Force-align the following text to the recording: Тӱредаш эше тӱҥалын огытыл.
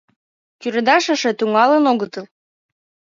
Тӱредаш 0.59 1.05
эше 1.13 1.31
тӱҥалын 1.39 1.83
огытыл. 1.91 2.25